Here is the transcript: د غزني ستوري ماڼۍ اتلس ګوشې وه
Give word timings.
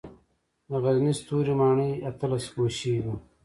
د 0.69 0.71
غزني 0.83 1.13
ستوري 1.19 1.53
ماڼۍ 1.59 1.91
اتلس 2.09 2.45
ګوشې 2.55 2.95
وه 3.03 3.15